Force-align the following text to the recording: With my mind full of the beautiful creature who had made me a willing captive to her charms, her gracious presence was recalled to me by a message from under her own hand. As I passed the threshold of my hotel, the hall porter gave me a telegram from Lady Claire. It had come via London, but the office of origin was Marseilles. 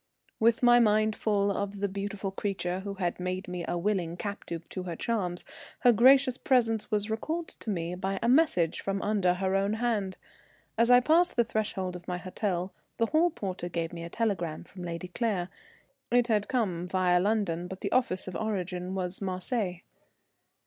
With 0.39 0.63
my 0.63 0.79
mind 0.79 1.15
full 1.15 1.51
of 1.51 1.79
the 1.79 1.87
beautiful 1.87 2.31
creature 2.31 2.79
who 2.79 2.95
had 2.95 3.19
made 3.19 3.47
me 3.47 3.63
a 3.67 3.77
willing 3.77 4.17
captive 4.17 4.67
to 4.69 4.81
her 4.81 4.95
charms, 4.95 5.45
her 5.81 5.91
gracious 5.91 6.39
presence 6.39 6.89
was 6.89 7.11
recalled 7.11 7.49
to 7.49 7.69
me 7.69 7.93
by 7.93 8.17
a 8.19 8.27
message 8.27 8.81
from 8.81 8.99
under 9.03 9.35
her 9.35 9.53
own 9.53 9.73
hand. 9.73 10.17
As 10.75 10.89
I 10.89 11.01
passed 11.01 11.35
the 11.35 11.43
threshold 11.43 11.95
of 11.95 12.07
my 12.07 12.17
hotel, 12.17 12.73
the 12.97 13.05
hall 13.05 13.29
porter 13.29 13.69
gave 13.69 13.93
me 13.93 14.03
a 14.03 14.09
telegram 14.09 14.63
from 14.63 14.81
Lady 14.81 15.07
Claire. 15.09 15.49
It 16.11 16.25
had 16.29 16.47
come 16.47 16.87
via 16.87 17.19
London, 17.19 17.67
but 17.67 17.81
the 17.81 17.91
office 17.91 18.27
of 18.27 18.35
origin 18.35 18.95
was 18.95 19.21
Marseilles. 19.21 19.81